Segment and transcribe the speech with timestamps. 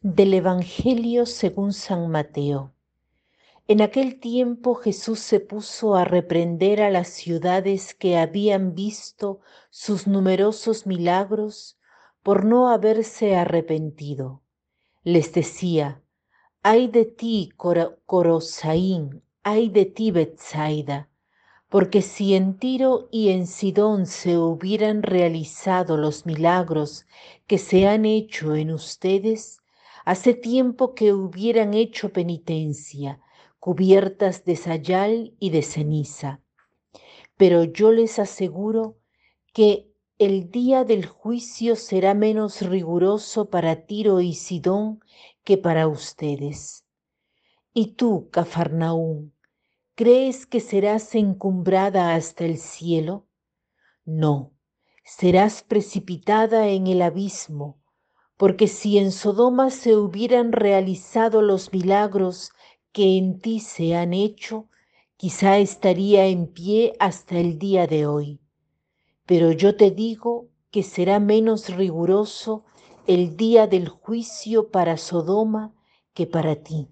[0.00, 2.72] Del Evangelio según San Mateo.
[3.66, 9.40] En aquel tiempo Jesús se puso a reprender a las ciudades que habían visto
[9.70, 11.80] sus numerosos milagros
[12.22, 14.40] por no haberse arrepentido.
[15.02, 16.00] Les decía,
[16.62, 21.08] ay de ti, Corosaín, ay de ti, Betsaida,
[21.68, 27.04] porque si en Tiro y en Sidón se hubieran realizado los milagros
[27.48, 29.57] que se han hecho en ustedes,
[30.08, 33.20] Hace tiempo que hubieran hecho penitencia,
[33.60, 36.40] cubiertas de sayal y de ceniza.
[37.36, 38.96] Pero yo les aseguro
[39.52, 45.00] que el día del juicio será menos riguroso para Tiro y Sidón
[45.44, 46.86] que para ustedes.
[47.74, 49.34] Y tú, Cafarnaún,
[49.94, 53.26] ¿crees que serás encumbrada hasta el cielo?
[54.06, 54.54] No,
[55.04, 57.78] serás precipitada en el abismo
[58.38, 62.52] porque si en Sodoma se hubieran realizado los milagros
[62.92, 64.68] que en ti se han hecho,
[65.16, 68.40] quizá estaría en pie hasta el día de hoy.
[69.26, 72.64] Pero yo te digo que será menos riguroso
[73.08, 75.74] el día del juicio para Sodoma
[76.14, 76.86] que para ti.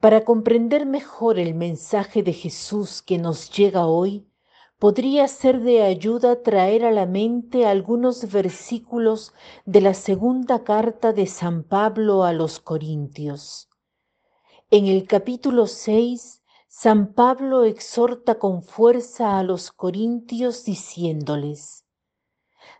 [0.00, 4.28] Para comprender mejor el mensaje de Jesús que nos llega hoy,
[4.78, 9.32] podría ser de ayuda traer a la mente algunos versículos
[9.66, 13.68] de la segunda carta de San Pablo a los Corintios.
[14.70, 21.84] En el capítulo 6, San Pablo exhorta con fuerza a los Corintios diciéndoles,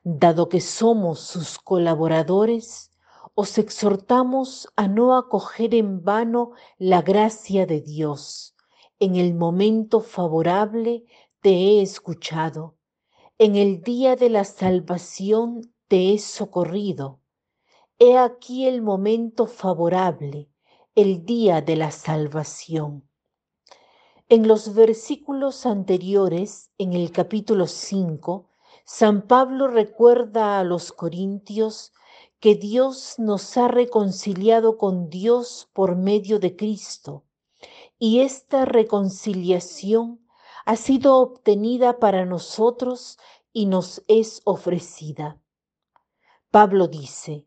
[0.05, 2.93] Dado que somos sus colaboradores,
[3.35, 8.55] os exhortamos a no acoger en vano la gracia de Dios
[9.01, 11.05] en el momento favorable
[11.41, 12.77] te he escuchado,
[13.39, 17.21] en el día de la salvación te he socorrido.
[18.01, 20.51] He aquí el momento favorable,
[20.97, 23.09] el día de la salvación.
[24.29, 28.49] En los versículos anteriores, en el capítulo 5,
[28.85, 31.93] San Pablo recuerda a los corintios
[32.41, 37.25] que Dios nos ha reconciliado con Dios por medio de Cristo,
[37.99, 40.21] y esta reconciliación
[40.69, 43.17] ha sido obtenida para nosotros
[43.55, 45.41] y nos es ofrecida.
[46.51, 47.47] Pablo dice,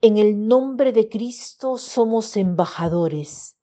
[0.00, 3.58] en el nombre de Cristo somos embajadores.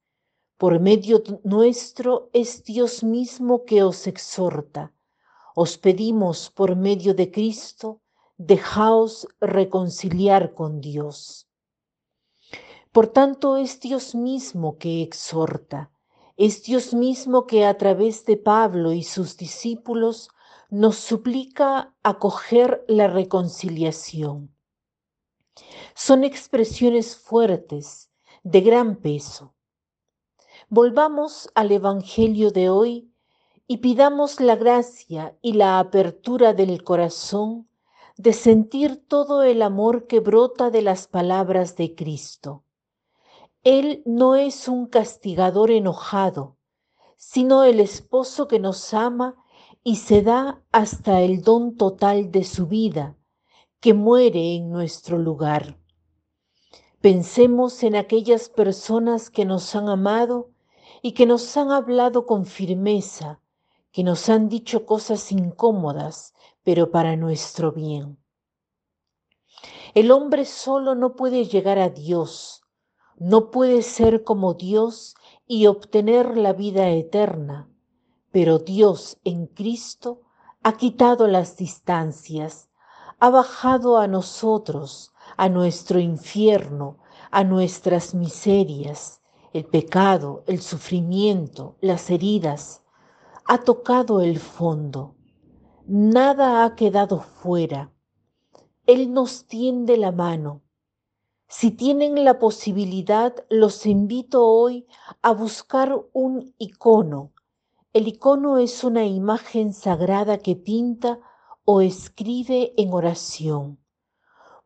[0.58, 4.94] Por medio nuestro es Dios mismo que os exhorta.
[5.56, 8.04] Os pedimos por medio de Cristo,
[8.38, 11.50] dejaos reconciliar con Dios.
[12.92, 15.92] Por tanto, es Dios mismo que exhorta
[16.40, 20.30] es Dios mismo que a través de Pablo y sus discípulos
[20.70, 24.50] nos suplica acoger la reconciliación.
[25.96, 28.10] Son expresiones fuertes,
[28.44, 29.54] de gran peso.
[30.70, 33.12] Volvamos al Evangelio de hoy
[33.68, 37.68] y pidamos la gracia y la apertura del corazón
[38.16, 42.64] de sentir todo el amor que brota de las palabras de Cristo.
[43.64, 46.58] Él no es un castigador enojado,
[47.18, 49.36] sino el esposo que nos ama
[49.84, 53.18] y se da hasta el don total de su vida,
[53.82, 55.78] que muere en nuestro lugar.
[57.02, 60.52] Pensemos en aquellas personas que nos han amado
[61.02, 63.42] y que nos han hablado con firmeza,
[63.92, 66.34] que nos han dicho cosas incómodas,
[66.64, 68.18] pero para nuestro bien.
[69.94, 72.64] El hombre solo no puede llegar a Dios,
[73.20, 75.16] no puede ser como Dios
[75.46, 77.70] y obtener la vida eterna,
[78.32, 80.22] pero Dios en Cristo
[80.64, 82.70] ha quitado las distancias,
[83.20, 87.00] ha bajado a nosotros, a nuestro infierno,
[87.30, 89.22] a nuestras miserias,
[89.52, 92.84] el pecado, el sufrimiento, las heridas,
[93.46, 95.16] ha tocado el fondo.
[95.86, 97.92] Nada ha quedado fuera.
[98.86, 100.62] Él nos tiende la mano
[101.52, 104.86] si tienen la posibilidad, los invito hoy
[105.24, 107.32] a buscar un icono.
[107.92, 111.20] El icono es una imagen sagrada que pinta
[111.66, 113.80] o escribe en oración.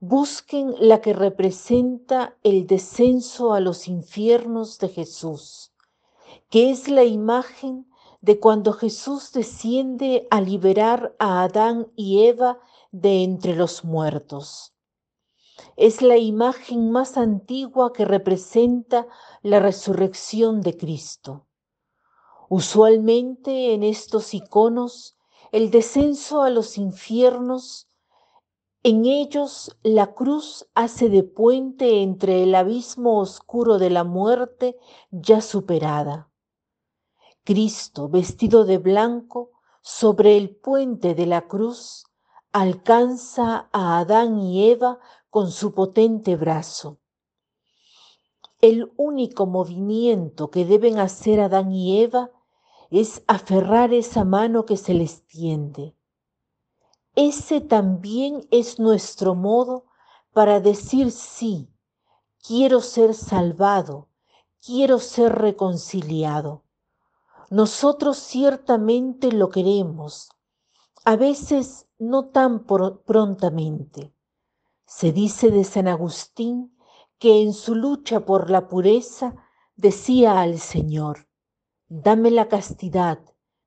[0.02, 5.72] Busquen la que representa el descenso a los infiernos de Jesús,
[6.50, 7.90] que es la imagen
[8.20, 12.60] de cuando Jesús desciende a liberar a Adán y Eva
[12.92, 14.73] de entre los muertos.
[15.76, 19.08] Es la imagen más antigua que representa
[19.42, 21.48] la resurrección de Cristo.
[22.50, 25.18] Usualmente en estos iconos,
[25.52, 27.88] el descenso a los infiernos
[28.86, 34.78] En ellos la cruz hace de puente entre el abismo oscuro de la muerte
[35.10, 36.30] ya superada.
[37.46, 39.52] Cristo, vestido de blanco,
[39.82, 42.06] sobre el puente de la cruz,
[42.52, 45.00] alcanza a Adán y Eva
[45.34, 47.00] con su potente brazo.
[48.62, 52.30] El único movimiento que deben hacer Adán y Eva
[52.92, 55.96] es aferrar esa mano que se les tiende.
[57.16, 59.86] Ese también es nuestro modo
[60.34, 61.68] para decir sí,
[62.48, 64.10] quiero ser salvado,
[64.64, 66.62] quiero ser reconciliado.
[67.50, 70.30] Nosotros ciertamente lo queremos,
[71.06, 74.14] a veces no tan prontamente.
[74.96, 76.78] Se dice de San Agustín
[77.18, 79.34] que en su lucha por la pureza
[79.76, 81.28] decía al Señor,
[81.88, 83.18] dame la castidad,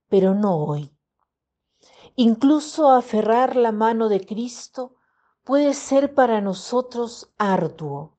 [0.08, 0.96] pero no hoy.
[2.14, 4.94] Incluso aferrar la mano de Cristo
[5.42, 8.16] puede ser para nosotros arduo.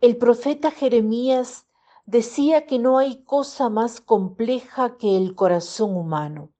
[0.00, 1.68] El profeta Jeremías
[2.06, 6.50] decía que no hay cosa más compleja que el corazón humano.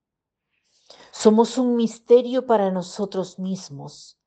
[1.11, 4.17] Somos un misterio para nosotros mismos.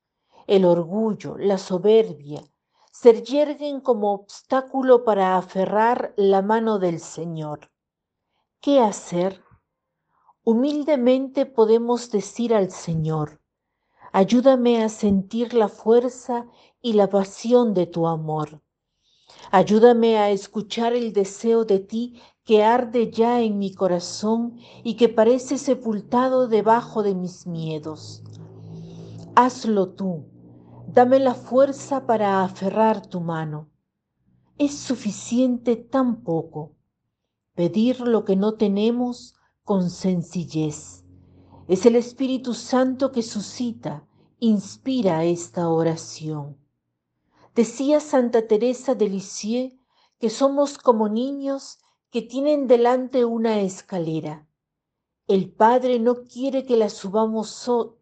[0.47, 2.43] El orgullo, la soberbia,
[2.91, 7.71] se yerguen como obstáculo para aferrar la mano del Señor.
[8.61, 9.43] ¿Qué hacer?
[10.45, 13.41] Humildemente podemos decir al Señor,
[14.13, 16.47] ayúdame a sentir la fuerza
[16.83, 18.61] y la pasión de tu amor.
[19.51, 25.09] Ayúdame a escuchar el deseo de ti que arde ya en mi corazón y que
[25.09, 28.23] parece sepultado debajo de mis miedos.
[29.37, 30.25] Hazlo tú,
[30.89, 33.71] dame la fuerza para aferrar tu mano.
[34.59, 36.75] Es suficiente tan poco.
[37.55, 41.05] Pedir lo que no tenemos con sencillez.
[41.69, 44.05] Es el Espíritu Santo que suscita,
[44.41, 46.59] inspira esta oración.
[47.55, 49.79] Decía Santa Teresa de Lisieux
[50.19, 51.79] que somos como niños
[52.11, 54.49] que tienen delante una escalera.
[55.29, 57.51] El Padre no quiere que la subamos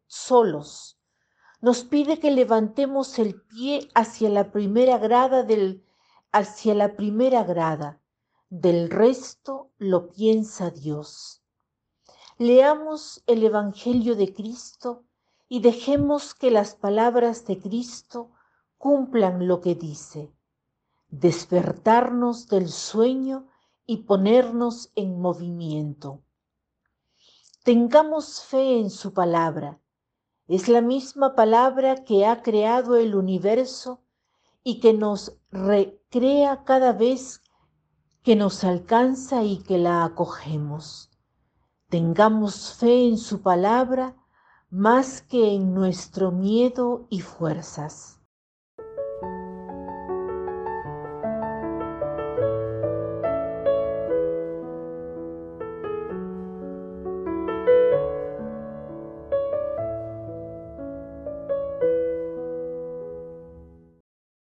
[0.07, 0.98] solos.
[1.61, 5.85] Nos pide que levantemos el pie hacia la primera grada del
[6.33, 8.01] hacia la primera grada.
[8.51, 11.43] Del resto lo piensa Dios.
[12.39, 15.05] Leamos el Evangelio de Cristo
[15.49, 18.31] y dejemos que las palabras de Cristo
[18.77, 20.33] cumplan lo que dice,
[21.09, 23.49] despertarnos del sueño
[23.87, 26.23] y ponernos en movimiento.
[27.65, 29.81] Tengamos fe en su palabra.
[30.49, 34.01] Es la misma palabra que ha creado el universo
[34.65, 37.43] y que nos recrea cada vez
[38.23, 41.11] que nos alcanza y que la acogemos.
[41.91, 44.17] Tengamos fe en su palabra
[44.71, 48.18] más que en nuestro miedo y fuerzas.